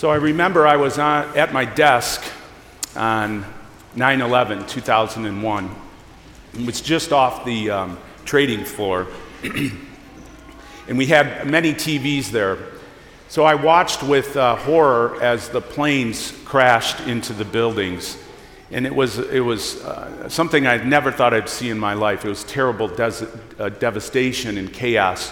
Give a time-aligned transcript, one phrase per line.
[0.00, 2.24] So I remember I was on, at my desk
[2.96, 3.44] on
[3.96, 5.76] 9 11, 2001.
[6.54, 9.08] It was just off the um, trading floor.
[9.44, 12.56] and we had many TVs there.
[13.28, 18.16] So I watched with uh, horror as the planes crashed into the buildings.
[18.70, 22.24] And it was, it was uh, something I'd never thought I'd see in my life.
[22.24, 23.28] It was terrible des-
[23.58, 25.30] uh, devastation and chaos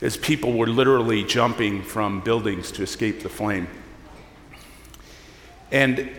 [0.00, 3.66] as people were literally jumping from buildings to escape the flame.
[5.70, 6.10] And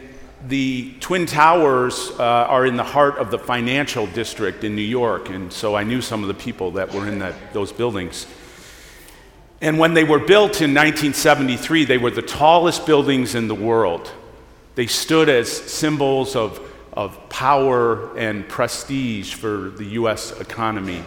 [0.47, 5.29] the Twin Towers uh, are in the heart of the financial district in New York,
[5.29, 8.25] and so I knew some of the people that were in that, those buildings.
[9.61, 14.09] And when they were built in 1973, they were the tallest buildings in the world.
[14.75, 16.61] They stood as symbols of,
[16.93, 21.03] of power and prestige for the US economy.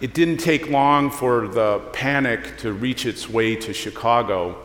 [0.00, 4.64] It didn't take long for the panic to reach its way to Chicago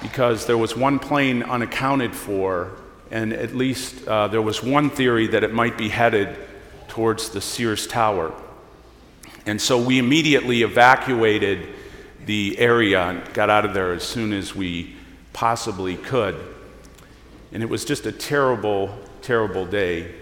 [0.00, 2.70] because there was one plane unaccounted for,
[3.10, 6.36] and at least uh, there was one theory that it might be headed
[6.88, 8.32] towards the Sears Tower.
[9.44, 11.68] And so we immediately evacuated
[12.24, 14.94] the area and got out of there as soon as we
[15.32, 16.36] possibly could.
[17.52, 20.14] And it was just a terrible, terrible day.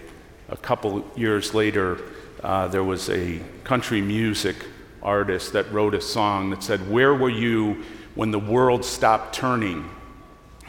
[0.49, 2.01] A couple years later,
[2.43, 4.57] uh, there was a country music
[5.03, 7.83] artist that wrote a song that said, Where were you
[8.15, 9.89] when the World Stopped Turning.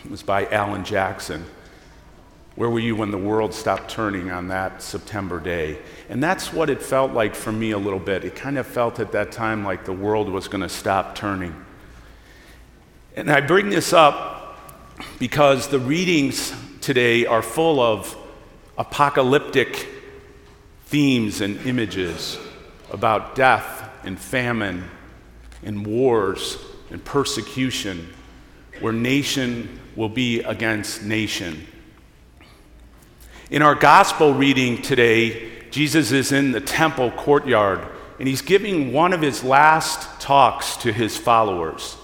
[0.04, 1.46] It was by Alan Jackson.
[2.56, 5.80] Where were you when the world stopped turning on that September day?
[6.08, 8.24] And that's what it felt like for me a little bit.
[8.24, 11.56] It kind of felt at that time like the world was going to stop turning.
[13.16, 14.60] And I bring this up
[15.18, 18.16] because the readings today are full of
[18.78, 19.88] apocalyptic
[20.86, 22.38] themes and images
[22.92, 24.84] about death and famine
[25.64, 26.58] and wars
[26.90, 28.14] and persecution,
[28.80, 31.66] where nation will be against nation.
[33.50, 37.88] In our gospel reading today, Jesus is in the temple courtyard
[38.20, 41.98] and he's giving one of his last talks to his followers.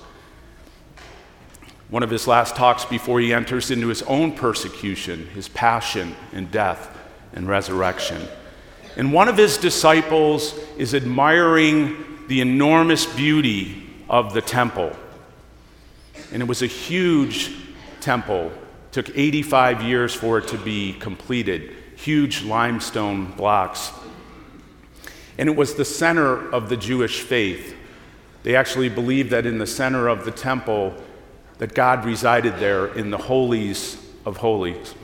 [1.90, 6.52] One of his last talks before he enters into his own persecution, his passion and
[6.52, 6.96] death
[7.34, 8.28] and resurrection.
[8.96, 14.96] And one of his disciples is admiring the enormous beauty of the temple.
[16.32, 17.52] And it was a huge
[18.02, 18.48] temple.
[18.48, 21.76] It took 85 years for it to be completed.
[21.96, 23.92] Huge limestone blocks.
[25.40, 27.76] And it was the center of the Jewish faith.
[28.44, 30.94] They actually believed that in the center of the temple
[31.60, 34.96] that God resided there in the holies of holies.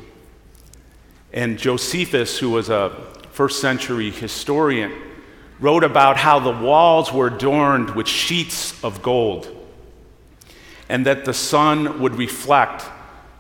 [1.32, 2.90] And Josephus, who was a
[3.32, 4.94] first century historian,
[5.60, 9.52] wrote about how the walls were adorned with sheets of gold
[10.90, 12.86] and that the sun would reflect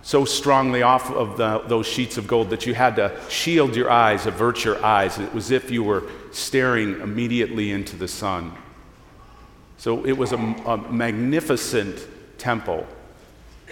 [0.02, 3.90] so strongly off of the, those sheets of gold that you had to shield your
[3.90, 5.18] eyes, avert your eyes.
[5.18, 8.54] It was as if you were staring immediately into the sun.
[9.78, 12.86] So it was a, a magnificent temple.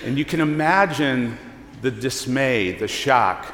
[0.02, 1.38] And you can imagine
[1.82, 3.54] the dismay, the shock,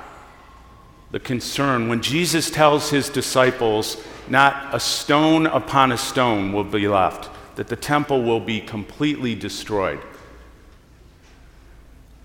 [1.12, 6.88] the concern when Jesus tells his disciples, not a stone upon a stone will be
[6.88, 10.00] left, that the temple will be completely destroyed.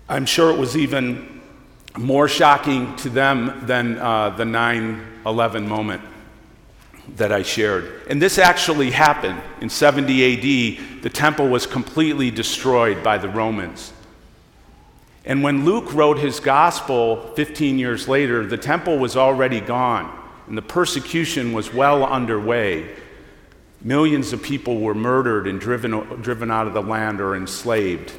[0.07, 1.41] I'm sure it was even
[1.97, 6.01] more shocking to them than uh, the 9 11 moment
[7.15, 8.03] that I shared.
[8.09, 11.03] And this actually happened in 70 AD.
[11.03, 13.93] The temple was completely destroyed by the Romans.
[15.25, 20.57] And when Luke wrote his gospel 15 years later, the temple was already gone and
[20.57, 22.89] the persecution was well underway.
[23.81, 25.91] Millions of people were murdered and driven,
[26.21, 28.13] driven out of the land or enslaved.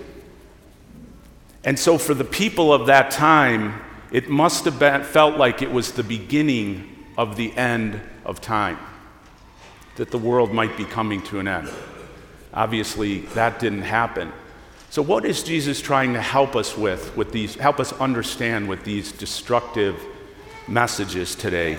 [1.64, 3.80] And so, for the people of that time,
[4.12, 8.78] it must have been, felt like it was the beginning of the end of time,
[9.96, 11.68] that the world might be coming to an end.
[12.54, 14.32] Obviously, that didn't happen.
[14.96, 18.82] So, what is Jesus trying to help us with, with these, help us understand with
[18.82, 20.02] these destructive
[20.66, 21.76] messages today?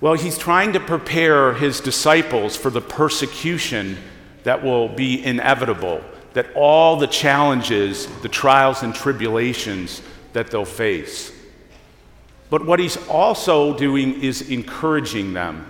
[0.00, 3.98] Well, he's trying to prepare his disciples for the persecution
[4.44, 6.02] that will be inevitable,
[6.32, 10.00] that all the challenges, the trials and tribulations
[10.32, 11.30] that they'll face.
[12.48, 15.66] But what he's also doing is encouraging them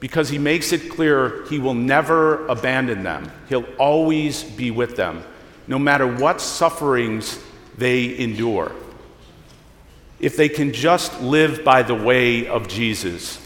[0.00, 3.30] because he makes it clear he will never abandon them.
[3.48, 5.22] He'll always be with them,
[5.66, 7.42] no matter what sufferings
[7.76, 8.72] they endure.
[10.18, 13.40] If they can just live by the way of Jesus,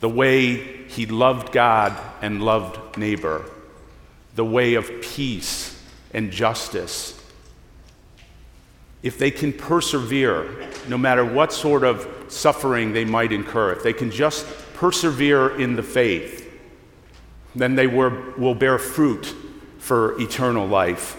[0.00, 3.44] the way he loved God and loved neighbor,
[4.34, 5.80] the way of peace
[6.12, 7.16] and justice.
[9.02, 13.92] If they can persevere, no matter what sort of suffering they might incur, if they
[13.92, 16.50] can just persevere in the faith,
[17.54, 19.34] then they will bear fruit
[19.80, 21.16] for eternal life.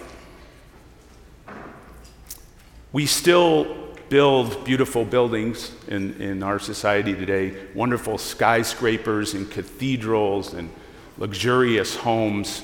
[2.92, 10.70] We still build beautiful buildings in, in our society today, wonderful skyscrapers and cathedrals and
[11.18, 12.62] luxurious homes.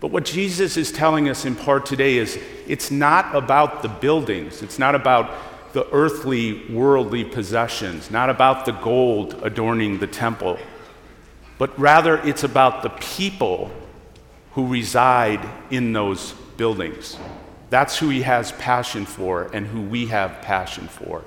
[0.00, 4.62] But what Jesus is telling us in part today is it's not about the buildings,
[4.62, 5.32] it's not about
[5.74, 10.58] the earthly, worldly possessions, not about the gold adorning the temple,
[11.58, 13.70] but rather it's about the people
[14.56, 17.18] who reside in those buildings.
[17.68, 21.24] That's who he has passion for and who we have passion for.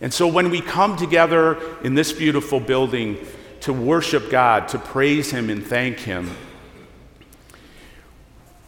[0.00, 3.24] And so when we come together in this beautiful building
[3.60, 6.36] to worship God, to praise him and thank him,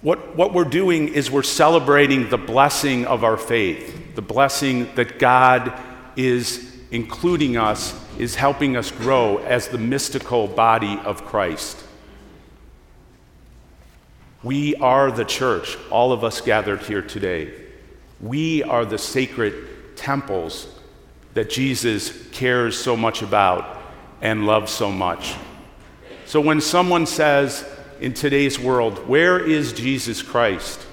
[0.00, 5.18] what, what we're doing is we're celebrating the blessing of our faith, the blessing that
[5.18, 5.76] God
[6.14, 11.82] is including us, is helping us grow as the mystical body of Christ.
[14.42, 17.52] We are the church, all of us gathered here today.
[18.20, 20.68] We are the sacred temples
[21.34, 23.80] that Jesus cares so much about
[24.20, 25.34] and loves so much.
[26.26, 27.64] So when someone says
[28.00, 30.84] in today's world, Where is Jesus Christ?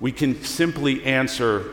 [0.00, 1.70] we can simply answer,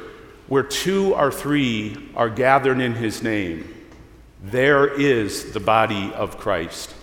[0.47, 3.73] Where two or three are gathered in his name,
[4.43, 6.93] there is the body of Christ.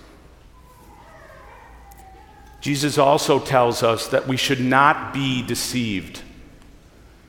[2.61, 6.23] Jesus also tells us that we should not be deceived.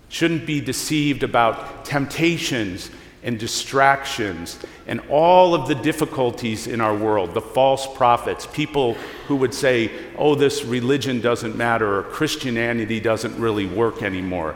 [0.10, 2.90] Shouldn't be deceived about temptations
[3.22, 8.96] and distractions and all of the difficulties in our world, the false prophets, people
[9.28, 14.56] who would say, oh, this religion doesn't matter or Christianity doesn't really work anymore.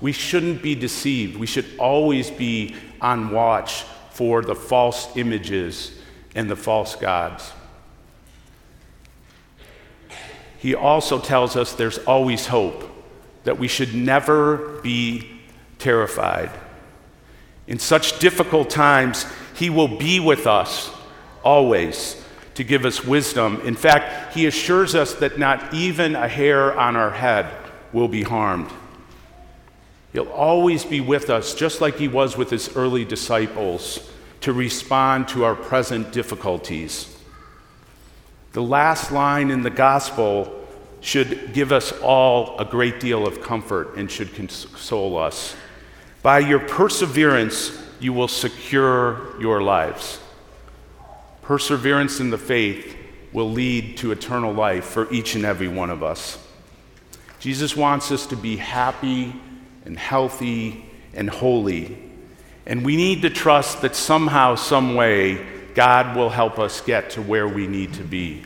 [0.00, 1.36] We shouldn't be deceived.
[1.36, 5.98] We should always be on watch for the false images
[6.34, 7.52] and the false gods.
[10.64, 12.90] He also tells us there's always hope,
[13.42, 15.28] that we should never be
[15.78, 16.50] terrified.
[17.66, 20.90] In such difficult times, he will be with us
[21.42, 22.24] always
[22.54, 23.60] to give us wisdom.
[23.66, 27.54] In fact, he assures us that not even a hair on our head
[27.92, 28.70] will be harmed.
[30.14, 35.28] He'll always be with us, just like he was with his early disciples, to respond
[35.28, 37.13] to our present difficulties.
[38.54, 40.64] The last line in the gospel
[41.00, 45.56] should give us all a great deal of comfort and should console us.
[46.22, 50.20] By your perseverance, you will secure your lives.
[51.42, 52.96] Perseverance in the faith
[53.32, 56.38] will lead to eternal life for each and every one of us.
[57.40, 59.34] Jesus wants us to be happy
[59.84, 61.98] and healthy and holy.
[62.66, 67.22] And we need to trust that somehow, some way, God will help us get to
[67.22, 68.44] where we need to be.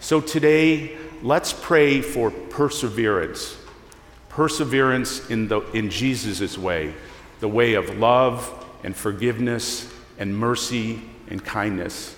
[0.00, 3.56] So today, let's pray for perseverance.
[4.30, 6.94] Perseverance in, the, in Jesus' way,
[7.40, 12.16] the way of love and forgiveness and mercy and kindness.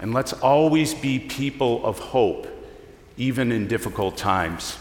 [0.00, 2.48] And let's always be people of hope,
[3.16, 4.78] even in difficult times.